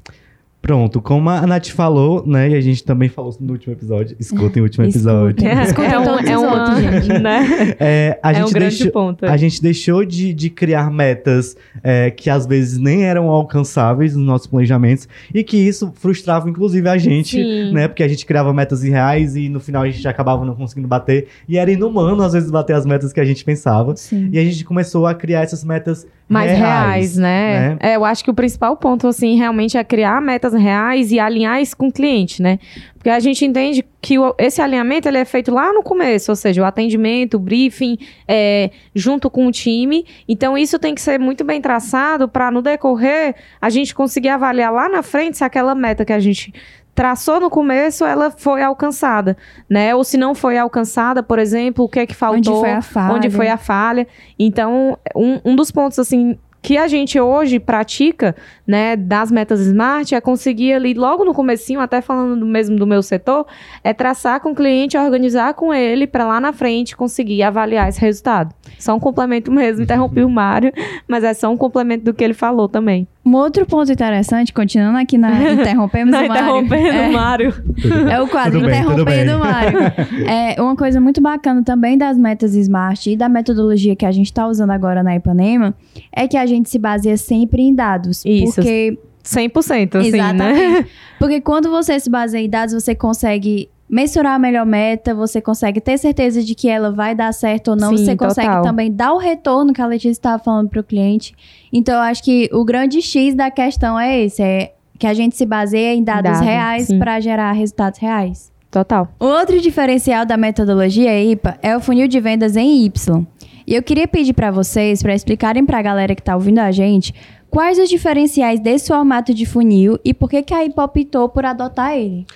Pronto, 0.67 1.01
como 1.01 1.31
a 1.31 1.47
Nath 1.47 1.69
falou, 1.69 2.27
né? 2.27 2.51
E 2.51 2.55
a 2.57 2.61
gente 2.61 2.83
também 2.83 3.09
falou 3.09 3.33
no 3.39 3.53
último 3.53 3.73
episódio. 3.73 4.17
Escutem 4.19 4.61
o 4.61 4.65
último 4.65 4.85
episódio. 4.85 5.47
Escutem 5.63 5.93
é, 5.93 5.99
um, 6.01 6.19
é 6.19 6.39
um 6.39 6.51
outro, 6.51 6.75
gente, 6.83 7.09
né? 7.21 7.77
É, 7.79 8.19
a 8.21 8.33
é 8.33 8.35
gente 8.35 8.49
um 8.49 8.53
grande 8.53 8.77
deixou, 8.77 8.93
ponto. 8.93 9.27
A 9.27 9.37
gente 9.37 9.63
deixou 9.63 10.05
de, 10.05 10.35
de 10.35 10.51
criar 10.51 10.91
metas 10.91 11.57
é, 11.85 12.11
que 12.11 12.29
às 12.29 12.47
vezes 12.47 12.79
nem 12.79 13.05
eram 13.05 13.29
alcançáveis 13.29 14.17
nos 14.17 14.27
nossos 14.27 14.49
planejamentos 14.49 15.09
e 15.33 15.45
que 15.45 15.57
isso 15.57 15.93
frustrava 15.95 16.51
inclusive 16.51 16.89
a 16.89 16.99
gente, 16.99 17.37
Sim. 17.37 17.73
né? 17.73 17.87
Porque 17.87 18.03
a 18.03 18.09
gente 18.09 18.27
criava 18.27 18.53
metas 18.53 18.83
irreais 18.83 19.37
e 19.37 19.49
no 19.49 19.61
final 19.61 19.83
a 19.83 19.89
gente 19.89 20.07
acabava 20.09 20.45
não 20.45 20.57
conseguindo 20.57 20.89
bater. 20.89 21.29
E 21.49 21.59
era 21.59 21.71
inumano 21.71 22.21
às 22.25 22.33
vezes 22.33 22.51
bater 22.51 22.75
as 22.75 22.85
metas 22.85 23.13
que 23.13 23.21
a 23.21 23.25
gente 23.25 23.45
pensava. 23.45 23.95
Sim. 23.95 24.31
E 24.33 24.39
a 24.39 24.43
gente 24.43 24.65
começou 24.65 25.07
a 25.07 25.15
criar 25.15 25.43
essas 25.43 25.63
metas 25.63 26.09
mais 26.29 26.51
reais, 26.51 26.61
reais 26.61 27.17
né? 27.17 27.69
né? 27.71 27.79
É, 27.81 27.97
eu 27.97 28.05
acho 28.05 28.25
que 28.25 28.31
o 28.31 28.35
principal 28.35 28.77
ponto, 28.77 29.07
assim, 29.07 29.37
realmente 29.37 29.77
é 29.77 29.85
criar 29.85 30.21
metas 30.21 30.53
reais 30.57 31.13
e 31.13 31.21
alinhar 31.21 31.61
isso 31.61 31.77
com 31.77 31.89
o 31.89 31.93
cliente, 31.93 32.43
né? 32.43 32.59
Porque 32.95 33.11
a 33.11 33.21
gente 33.21 33.45
entende 33.45 33.85
que 34.01 34.19
o, 34.19 34.35
esse 34.39 34.61
alinhamento 34.61 35.09
ele 35.09 35.19
é 35.19 35.25
feito 35.25 35.53
lá 35.53 35.73
no 35.73 35.83
começo, 35.83 36.33
ou 36.33 36.37
seja, 36.37 36.63
o 36.63 36.65
atendimento, 36.65 37.35
o 37.35 37.39
briefing, 37.39 37.99
é, 38.27 38.71
junto 38.95 39.31
com 39.31 39.47
o 39.47 39.53
time. 39.53 40.05
Então, 40.29 40.59
isso 40.59 40.79
tem 40.79 40.95
que 40.95 41.01
ser 41.01 41.19
muito 41.19 41.45
bem 41.45 41.61
traçado 41.61 42.29
para, 42.29 42.51
no 42.51 42.63
decorrer, 42.63 43.35
a 43.61 43.71
gente 43.71 43.95
conseguir 43.95 44.31
avaliar 44.31 44.73
lá 44.73 44.89
na 44.89 45.03
frente 45.03 45.39
se 45.39 45.45
aquela 45.45 45.75
meta 45.75 46.05
que 46.05 46.13
a 46.13 46.19
gente 46.19 46.53
traçou 46.97 47.39
no 47.39 47.51
começo, 47.51 48.07
ela 48.07 48.31
foi 48.31 48.63
alcançada, 48.63 49.37
né? 49.69 49.95
Ou 49.95 50.03
se 50.03 50.17
não 50.17 50.35
foi 50.35 50.57
alcançada, 50.57 51.23
por 51.23 51.39
exemplo, 51.39 51.85
o 51.85 51.89
que 51.89 52.01
é 52.01 52.07
que 52.07 52.15
faltou? 52.15 52.39
Onde 52.39 52.51
foi 52.51 52.73
a 52.73 52.81
falha? 52.81 53.15
Onde 53.15 53.31
foi 53.31 53.49
a 53.49 53.59
falha? 53.59 54.09
Então, 54.39 54.99
um, 55.15 55.39
um 55.45 55.55
dos 55.55 55.71
pontos, 55.71 55.99
assim, 55.99 56.39
que 56.67 56.77
a 56.77 56.89
gente 56.89 57.21
hoje 57.21 57.61
pratica, 57.61 58.35
né, 58.67 58.97
das 58.97 59.31
metas 59.31 59.61
SMART 59.61 60.11
é 60.11 60.21
conseguir 60.21 60.73
ali, 60.73 60.95
logo 60.95 61.25
no 61.25 61.33
comecinho, 61.33 61.79
até 61.79 62.01
falando 62.01 62.41
do 62.41 62.45
mesmo 62.45 62.77
do 62.77 62.85
meu 62.85 63.05
setor, 63.05 63.47
é 63.85 63.95
traçar 63.95 64.41
com 64.41 64.51
o 64.51 64.55
cliente, 64.55 64.99
organizar 64.99 65.55
com 65.55 65.73
ele, 65.73 66.09
para 66.09 66.27
lá 66.27 66.41
na 66.41 66.53
frente 66.53 66.97
conseguir 66.97 67.45
avaliar 67.45 67.89
esse 67.89 68.01
resultado. 68.01 68.53
Só 68.81 68.97
um 68.97 68.99
complemento 68.99 69.53
mesmo, 69.53 69.85
interrompi 69.85 70.23
o 70.23 70.29
Mário, 70.29 70.73
mas 71.07 71.23
é 71.23 71.33
só 71.35 71.49
um 71.49 71.57
complemento 71.57 72.05
do 72.05 72.13
que 72.13 72.25
ele 72.25 72.35
falou 72.35 72.69
também. 72.69 73.07
Um 73.27 73.35
outro 73.35 73.67
ponto 73.67 73.91
interessante, 73.91 74.53
continuando 74.53 74.99
aqui 74.99 75.19
na 75.19 75.43
Interrompemos 75.53 76.13
Na 76.13 76.23
o 76.23 76.29
Mário. 76.29 76.61
interrompendo 76.61 76.97
é, 76.97 77.09
o 77.09 77.13
Mário. 77.13 77.55
É 78.09 78.21
o 78.21 78.29
quadro 78.29 78.61
bem, 78.61 78.81
Interrompendo 78.81 79.37
o 79.37 79.39
Mário. 79.41 79.79
É, 80.27 80.63
uma 80.63 80.77
coisa 80.77 81.01
muito 81.01 81.21
bacana 81.21 81.61
também 81.65 81.99
das 81.99 82.17
metas 82.17 82.55
Smart 82.55 83.11
e 83.11 83.17
da 83.17 83.29
metodologia 83.29 83.97
que 83.97 84.07
a 84.07 84.13
gente 84.13 84.27
está 84.27 84.47
usando 84.47 84.71
agora 84.71 85.03
na 85.03 85.17
Ipanema 85.17 85.75
é 86.15 86.29
que 86.29 86.37
a 86.37 86.47
gente 86.47 86.71
se 86.71 86.79
baseia 86.79 87.17
sempre 87.17 87.63
em 87.63 87.75
dados. 87.75 88.25
Isso. 88.25 88.55
Porque 88.55 88.97
100% 89.25 89.97
assim, 89.97 90.11
né? 90.13 90.19
Exatamente. 90.19 90.91
Porque 91.19 91.41
quando 91.41 91.69
você 91.69 91.99
se 91.99 92.09
baseia 92.09 92.45
em 92.45 92.49
dados, 92.49 92.75
você 92.75 92.95
consegue 92.95 93.69
mensurar 93.89 94.35
a 94.35 94.39
melhor 94.39 94.67
meta, 94.67 95.15
você 95.15 95.41
consegue 95.41 95.81
ter 95.81 95.99
certeza 95.99 96.43
de 96.43 96.55
que 96.55 96.69
ela 96.69 96.91
vai 96.91 97.15
dar 97.15 97.33
certo 97.33 97.69
ou 97.69 97.77
não, 97.77 97.97
Sim, 97.97 98.05
você 98.05 98.17
consegue 98.17 98.49
total. 98.49 98.63
também 98.63 98.93
dar 98.93 99.13
o 99.13 99.19
retorno 99.19 99.73
que 99.73 99.81
a 99.81 99.87
Letícia 99.87 100.11
estava 100.11 100.43
falando 100.43 100.69
para 100.69 100.81
o 100.81 100.85
cliente. 100.85 101.35
Então, 101.73 101.95
eu 101.95 102.01
acho 102.01 102.23
que 102.23 102.49
o 102.53 102.65
grande 102.65 103.01
X 103.01 103.35
da 103.35 103.51
questão 103.51 103.99
é 103.99 104.21
esse, 104.21 104.43
é 104.43 104.73
que 104.99 105.07
a 105.07 105.15
gente 105.15 105.37
se 105.37 105.47
baseia 105.47 105.95
em 105.95 106.03
dados 106.03 106.33
Dado, 106.33 106.45
reais 106.45 106.89
para 106.99 107.21
gerar 107.21 107.53
resultados 107.53 107.99
reais. 108.01 108.53
Total. 108.71 109.09
O 109.21 109.25
outro 109.25 109.61
diferencial 109.61 110.27
da 110.27 110.37
metodologia 110.37 111.23
IPA 111.23 111.59
é 111.63 111.77
o 111.77 111.81
funil 111.81 112.09
de 112.09 112.21
vendas 112.21 112.57
em 112.57 112.85
Y. 112.85 113.27
E 113.67 113.75
eu 113.75 113.83
queria 113.83 114.07
pedir 114.07 114.33
para 114.33 114.51
vocês, 114.51 115.03
para 115.03 115.15
explicarem 115.15 115.65
para 115.65 115.79
a 115.79 115.83
galera 115.83 116.15
que 116.15 116.21
está 116.21 116.35
ouvindo 116.35 116.59
a 116.61 116.71
gente, 116.71 117.15
quais 117.51 117.79
os 117.79 117.89
diferenciais 117.89 118.61
desse 118.61 118.89
formato 118.89 119.33
de 119.35 119.47
funil 119.47 119.99
e 120.05 120.13
por 120.13 120.29
que, 120.29 120.43
que 120.43 120.55
a 120.55 120.65
IPA 120.65 120.85
optou 120.85 121.29
por 121.29 121.45
adotar 121.45 121.97
ele. 121.97 122.27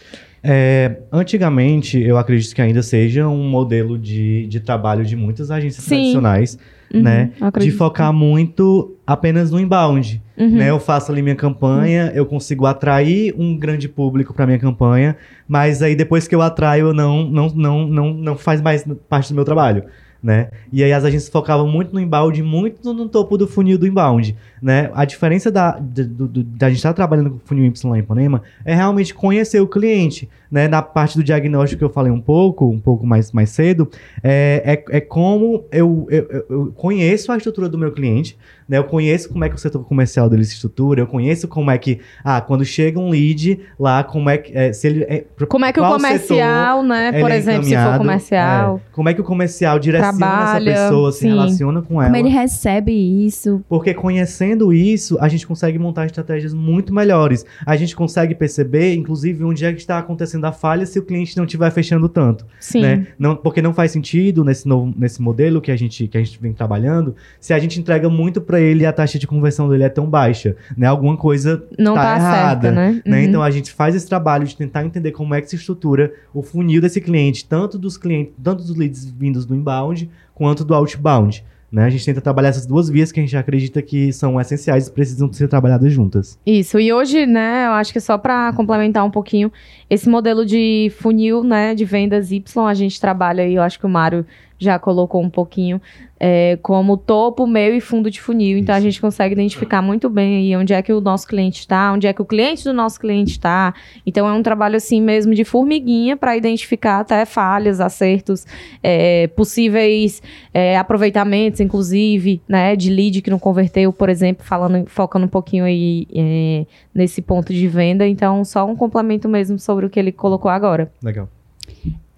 É, 0.42 0.98
antigamente, 1.12 2.00
eu 2.00 2.16
acredito 2.16 2.54
que 2.54 2.62
ainda 2.62 2.82
seja 2.82 3.28
um 3.28 3.48
modelo 3.48 3.98
de, 3.98 4.46
de 4.46 4.60
trabalho 4.60 5.04
de 5.04 5.14
muitas 5.14 5.50
agências 5.50 5.84
Sim. 5.84 5.96
tradicionais, 5.96 6.58
Uhum, 6.92 7.02
né? 7.02 7.30
De 7.58 7.70
focar 7.70 8.12
muito 8.12 8.96
apenas 9.06 9.50
no 9.50 9.60
inbound. 9.60 10.20
Uhum. 10.36 10.56
Né? 10.56 10.70
Eu 10.70 10.80
faço 10.80 11.12
ali 11.12 11.22
minha 11.22 11.36
campanha, 11.36 12.10
eu 12.14 12.26
consigo 12.26 12.66
atrair 12.66 13.34
um 13.38 13.56
grande 13.56 13.88
público 13.88 14.34
para 14.34 14.46
minha 14.46 14.58
campanha, 14.58 15.16
mas 15.46 15.82
aí 15.82 15.94
depois 15.94 16.26
que 16.26 16.34
eu 16.34 16.42
atraio, 16.42 16.88
eu 16.88 16.94
não, 16.94 17.24
não, 17.24 17.48
não, 17.48 17.86
não, 17.86 18.14
não 18.14 18.36
faz 18.36 18.60
mais 18.60 18.84
parte 19.08 19.28
do 19.28 19.36
meu 19.36 19.44
trabalho. 19.44 19.84
Né? 20.22 20.50
E 20.70 20.84
aí 20.84 20.92
as 20.92 21.02
agências 21.02 21.30
focavam 21.30 21.66
muito 21.66 21.94
no 21.94 22.00
inbound, 22.00 22.42
muito 22.42 22.92
no 22.92 23.08
topo 23.08 23.38
do 23.38 23.48
funil 23.48 23.78
do 23.78 23.86
inbound. 23.86 24.36
Né? 24.60 24.90
A 24.94 25.04
diferença 25.06 25.50
da, 25.50 25.78
do, 25.78 26.28
do- 26.28 26.42
da 26.44 26.68
gente 26.68 26.76
estar 26.76 26.92
trabalhando 26.92 27.30
com 27.30 27.36
o 27.36 27.40
funil 27.44 27.64
Y 27.64 27.88
lá 27.90 27.96
em 27.96 28.00
Ipanema 28.00 28.42
é 28.64 28.74
realmente 28.74 29.14
conhecer 29.14 29.60
o 29.60 29.66
cliente. 29.66 30.28
Né? 30.50 30.66
Na 30.66 30.82
parte 30.82 31.16
do 31.16 31.22
diagnóstico 31.22 31.78
que 31.78 31.84
eu 31.84 31.90
falei 31.90 32.10
um 32.10 32.20
pouco, 32.20 32.66
um 32.68 32.80
pouco 32.80 33.06
mais, 33.06 33.30
mais 33.30 33.50
cedo, 33.50 33.88
é, 34.22 34.82
é, 34.90 34.96
é 34.96 35.00
como 35.00 35.64
eu, 35.70 36.06
eu, 36.10 36.44
eu- 36.50 36.72
conheço 36.74 37.30
a 37.30 37.36
estrutura 37.36 37.68
do 37.68 37.78
meu 37.78 37.92
cliente, 37.92 38.36
né? 38.68 38.78
Eu 38.78 38.84
conheço 38.84 39.28
como 39.28 39.44
é 39.44 39.48
que 39.48 39.54
o 39.54 39.58
setor 39.58 39.84
comercial 39.84 40.28
dele 40.28 40.44
se 40.44 40.54
estrutura, 40.54 41.00
eu 41.00 41.06
conheço 41.06 41.46
como 41.48 41.70
é 41.70 41.78
que, 41.78 42.00
ah, 42.24 42.40
quando 42.40 42.64
chega 42.64 42.98
um 42.98 43.10
lead 43.10 43.60
lá, 43.78 44.02
como 44.04 44.28
é 44.30 44.38
que, 44.38 44.56
é, 44.56 44.72
se 44.72 44.86
ele 44.88 45.02
é, 45.04 45.24
Como 45.48 45.64
é 45.64 45.72
que 45.72 45.80
o 45.80 45.88
comercial, 45.88 46.82
né? 46.82 47.06
setor 47.12 47.20
Por 47.20 47.30
é 47.30 47.36
exemplo, 47.36 47.64
se 47.64 47.76
for 47.76 47.98
comercial. 47.98 48.80
é, 48.84 48.92
como 48.92 49.08
é 49.08 49.14
que 49.14 49.20
o 49.20 49.24
comercial 49.24 49.78
direciona 49.78 50.16
Trabalha, 50.18 50.70
essa 50.70 50.82
pessoa, 50.84 51.12
se 51.12 51.18
sim. 51.20 51.28
relaciona 51.28 51.82
com 51.82 51.94
ela. 52.00 52.12
Como 52.12 52.16
ele 52.16 52.28
recebe 52.28 52.92
isso. 52.92 53.62
Porque 53.68 53.94
conhecendo 53.94 54.72
isso, 54.72 55.16
a 55.20 55.28
gente 55.28 55.46
consegue 55.46 55.78
montar 55.78 56.06
estratégias 56.06 56.52
muito 56.54 56.92
melhores. 56.94 57.44
A 57.64 57.76
gente 57.76 57.94
consegue 57.96 58.34
perceber, 58.34 58.94
inclusive, 58.94 59.44
onde 59.44 59.64
é 59.64 59.72
que 59.72 59.80
está 59.80 59.98
acontecendo 59.98 60.39
a 60.46 60.52
falha 60.52 60.84
se 60.86 60.98
o 60.98 61.02
cliente 61.02 61.36
não 61.36 61.44
estiver 61.44 61.70
fechando 61.70 62.08
tanto. 62.08 62.46
Sim. 62.58 62.82
né? 62.82 63.06
Não, 63.18 63.36
porque 63.36 63.62
não 63.62 63.72
faz 63.72 63.90
sentido 63.90 64.44
nesse, 64.44 64.66
novo, 64.66 64.92
nesse 64.96 65.20
modelo 65.20 65.60
que 65.60 65.70
a, 65.70 65.76
gente, 65.76 66.06
que 66.06 66.18
a 66.18 66.22
gente 66.22 66.40
vem 66.40 66.52
trabalhando, 66.52 67.14
se 67.38 67.52
a 67.52 67.58
gente 67.58 67.78
entrega 67.80 68.08
muito 68.08 68.40
para 68.40 68.60
ele 68.60 68.82
e 68.82 68.86
a 68.86 68.92
taxa 68.92 69.18
de 69.18 69.26
conversão 69.26 69.68
dele 69.68 69.84
é 69.84 69.88
tão 69.88 70.08
baixa. 70.08 70.56
Né? 70.76 70.86
Alguma 70.86 71.16
coisa 71.16 71.64
Não 71.78 71.94
tá 71.94 72.02
tá, 72.02 72.16
errada, 72.16 72.60
certa, 72.62 72.72
né? 72.72 73.02
né? 73.04 73.18
Uhum. 73.18 73.24
Então 73.24 73.42
a 73.42 73.50
gente 73.50 73.72
faz 73.72 73.94
esse 73.94 74.08
trabalho 74.08 74.46
de 74.46 74.56
tentar 74.56 74.84
entender 74.84 75.12
como 75.12 75.34
é 75.34 75.40
que 75.40 75.48
se 75.48 75.56
estrutura 75.56 76.12
o 76.34 76.42
funil 76.42 76.80
desse 76.80 77.00
cliente, 77.00 77.46
tanto 77.46 77.78
dos 77.78 77.96
clientes, 77.96 78.32
tanto 78.42 78.64
dos 78.64 78.76
leads 78.76 79.04
vindos 79.04 79.44
do 79.44 79.54
inbound 79.54 80.10
quanto 80.34 80.64
do 80.64 80.74
outbound. 80.74 81.44
Né? 81.70 81.84
A 81.84 81.90
gente 81.90 82.04
tenta 82.04 82.20
trabalhar 82.20 82.48
essas 82.48 82.66
duas 82.66 82.88
vias 82.88 83.12
que 83.12 83.20
a 83.20 83.22
gente 83.22 83.36
acredita 83.36 83.80
que 83.80 84.12
são 84.12 84.40
essenciais 84.40 84.88
e 84.88 84.92
precisam 84.92 85.32
ser 85.32 85.48
trabalhadas 85.48 85.92
juntas. 85.92 86.38
Isso, 86.44 86.80
e 86.80 86.92
hoje, 86.92 87.26
né, 87.26 87.66
eu 87.66 87.72
acho 87.72 87.92
que 87.92 88.00
só 88.00 88.18
para 88.18 88.52
complementar 88.54 89.04
um 89.04 89.10
pouquinho, 89.10 89.52
esse 89.88 90.08
modelo 90.08 90.44
de 90.44 90.90
funil, 90.98 91.44
né, 91.44 91.74
de 91.74 91.84
vendas 91.84 92.32
Y, 92.32 92.42
a 92.66 92.74
gente 92.74 93.00
trabalha 93.00 93.44
aí, 93.44 93.54
eu 93.54 93.62
acho 93.62 93.78
que 93.78 93.86
o 93.86 93.88
Mário 93.88 94.26
já 94.60 94.78
colocou 94.78 95.22
um 95.22 95.30
pouquinho, 95.30 95.80
é, 96.22 96.58
como 96.62 96.98
topo, 96.98 97.46
meio 97.46 97.74
e 97.74 97.80
fundo 97.80 98.10
de 98.10 98.20
funil. 98.20 98.58
Então 98.58 98.74
a 98.74 98.78
Isso. 98.78 98.84
gente 98.84 99.00
consegue 99.00 99.32
identificar 99.32 99.80
muito 99.80 100.10
bem 100.10 100.36
aí 100.36 100.56
onde 100.56 100.74
é 100.74 100.82
que 100.82 100.92
o 100.92 101.00
nosso 101.00 101.26
cliente 101.26 101.60
está, 101.60 101.90
onde 101.90 102.06
é 102.06 102.12
que 102.12 102.20
o 102.20 102.26
cliente 102.26 102.62
do 102.62 102.74
nosso 102.74 103.00
cliente 103.00 103.32
está. 103.32 103.72
Então 104.04 104.28
é 104.28 104.32
um 104.32 104.42
trabalho 104.42 104.76
assim 104.76 105.00
mesmo 105.00 105.34
de 105.34 105.44
formiguinha 105.44 106.18
para 106.18 106.36
identificar 106.36 107.00
até 107.00 107.24
falhas, 107.24 107.80
acertos, 107.80 108.46
é, 108.82 109.28
possíveis 109.28 110.22
é, 110.52 110.76
aproveitamentos, 110.76 111.58
inclusive, 111.58 112.42
né, 112.46 112.76
de 112.76 112.90
lead 112.90 113.22
que 113.22 113.30
não 113.30 113.38
converteu, 113.38 113.90
por 113.90 114.10
exemplo, 114.10 114.44
falando, 114.44 114.86
focando 114.88 115.24
um 115.24 115.28
pouquinho 115.28 115.64
aí 115.64 116.06
é, 116.14 116.66
nesse 116.94 117.22
ponto 117.22 117.50
de 117.50 117.66
venda. 117.66 118.06
Então, 118.06 118.44
só 118.44 118.66
um 118.66 118.76
complemento 118.76 119.26
mesmo 119.26 119.58
sobre 119.58 119.86
o 119.86 119.90
que 119.90 119.98
ele 119.98 120.12
colocou 120.12 120.50
agora. 120.50 120.92
Legal. 121.02 121.30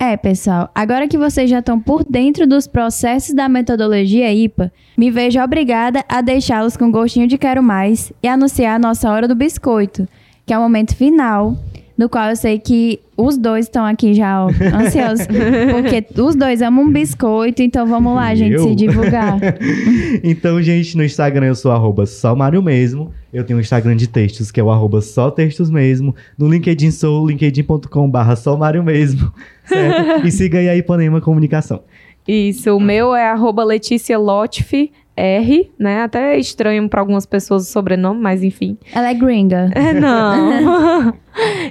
É, 0.04 0.16
pessoal, 0.16 0.68
agora 0.75 1.06
que 1.06 1.16
vocês 1.16 1.49
já 1.49 1.61
estão 1.61 1.78
por 1.78 2.02
dentro 2.02 2.44
dos 2.44 2.66
processos 2.66 3.32
da 3.32 3.49
metodologia 3.49 4.35
IPA, 4.35 4.73
me 4.99 5.12
vejo 5.12 5.40
obrigada 5.40 6.04
a 6.09 6.21
deixá-los 6.21 6.76
com 6.76 6.90
gostinho 6.90 7.28
de 7.28 7.38
quero 7.38 7.62
mais 7.62 8.12
e 8.21 8.26
anunciar 8.26 8.75
a 8.75 8.78
nossa 8.80 9.09
hora 9.09 9.28
do 9.28 9.37
biscoito, 9.37 10.09
que 10.44 10.52
é 10.52 10.59
o 10.59 10.61
momento 10.61 10.97
final, 10.97 11.56
no 11.96 12.08
qual 12.08 12.30
eu 12.30 12.37
sei 12.37 12.58
que 12.58 13.00
os 13.16 13.37
dois 13.37 13.66
estão 13.66 13.84
aqui 13.84 14.14
já 14.14 14.44
ó, 14.44 14.50
ansiosos, 14.75 15.26
porque 15.26 16.20
os 16.20 16.34
dois 16.34 16.62
amam 16.62 16.84
um 16.84 16.90
biscoito, 16.90 17.62
então 17.62 17.87
vamos 17.87 18.14
lá, 18.14 18.34
gente, 18.34 18.54
Eu? 18.54 18.64
se 18.64 18.75
divulgar. 18.75 19.38
Então, 20.25 20.61
gente, 20.62 20.96
no 20.96 21.04
Instagram 21.04 21.46
eu 21.46 21.54
sou 21.54 21.72
arroba 21.72 22.06
só 22.06 22.34
Mário 22.34 22.62
mesmo. 22.62 23.12
Eu 23.32 23.44
tenho 23.44 23.58
um 23.58 23.61
Instagram 23.61 23.96
de 23.96 24.06
textos, 24.06 24.50
que 24.50 24.61
é 24.61 24.62
o 24.62 24.70
arroba 24.70 25.00
só 25.00 25.30
textos 25.30 25.70
mesmo. 25.70 26.14
No 26.38 26.49
LinkedIn 26.49 26.90
sou 26.90 27.26
linkedin.com 27.26 28.11
barra 28.11 28.34
mesmo. 28.84 29.32
Certo? 29.64 30.26
E 30.26 30.30
siga 30.30 30.58
aí 30.58 30.68
a 30.68 30.76
Ipanema 30.76 31.20
Comunicação. 31.20 31.80
Isso, 32.26 32.76
o 32.76 32.80
meu 32.80 33.14
é 33.14 33.28
arroba 33.28 33.64
Letícia 33.64 34.18
Lotfi, 34.18 34.92
R, 35.16 35.70
né? 35.78 36.02
Até 36.02 36.34
é 36.34 36.38
estranho 36.38 36.88
para 36.88 37.00
algumas 37.00 37.26
pessoas 37.26 37.68
o 37.68 37.72
sobrenome, 37.72 38.20
mas 38.20 38.42
enfim. 38.42 38.78
Ela 38.94 39.11
é 39.11 39.14
gringa. 39.14 39.70
É, 39.75 39.92
não. 39.92 41.14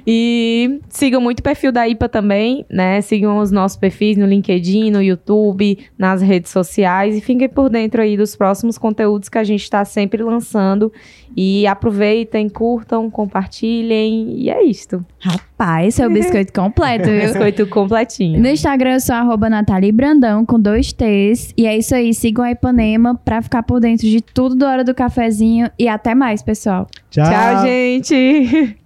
E 0.06 0.80
sigam 0.90 1.22
muito 1.22 1.40
o 1.40 1.44
perfil 1.44 1.72
da 1.72 1.88
IPA 1.88 2.10
também, 2.10 2.66
né? 2.70 3.02
Sigam 3.02 3.38
os 3.38 3.52
nossos 3.52 3.78
perfis 3.78 4.18
no 4.18 4.26
LinkedIn, 4.26 4.92
no 4.92 5.02
YouTube, 5.02 5.78
nas 5.98 6.22
redes 6.22 6.52
sociais 6.52 7.16
e 7.16 7.22
fiquem 7.22 7.48
por 7.48 7.70
dentro 7.70 8.02
aí 8.02 8.18
dos 8.18 8.36
próximos 8.36 8.78
conteúdos 8.78 9.30
que 9.30 9.38
a 9.38 9.44
gente 9.44 9.64
está 9.64 9.86
sempre 9.86 10.24
lançando. 10.24 10.92
E 11.36 11.66
aproveitem, 11.66 12.50
curtam, 12.50 13.10
compartilhem 13.10 14.34
e 14.38 14.50
é 14.50 14.64
isto. 14.64 15.06
Rapaz, 15.20 15.88
esse 15.88 16.02
é 16.02 16.08
o 16.08 16.10
biscoito 16.12 16.52
completo, 16.52 17.10
viu? 17.10 17.22
Biscoito 17.22 17.68
completinho. 17.68 18.42
No 18.42 18.50
Instagram 18.50 18.96
eu 18.96 19.00
sou 19.00 19.16
arroba 19.16 19.50
Nathalie 19.50 19.94
Brandão, 19.94 20.46
com 20.46 20.60
dois 20.60 20.92
T's. 20.92 21.54
E 21.58 21.66
é 21.66 21.78
isso 21.78 21.96
aí, 21.96 22.14
sigam 22.14 22.44
a 22.44 22.52
Ipanema 22.52 23.16
pra 23.16 23.42
ficar 23.42 23.64
por 23.64 23.80
dentro 23.80 24.06
de 24.08 24.22
tudo 24.22 24.56
do 24.56 24.66
Hora 24.66 24.84
do 24.84 24.94
Cafezinho. 24.94 25.70
E 25.80 25.88
até 25.88 26.14
mais, 26.14 26.42
pessoal. 26.42 26.88
Tchau, 27.10 27.26
Tchau 27.26 27.66
gente! 27.66 28.76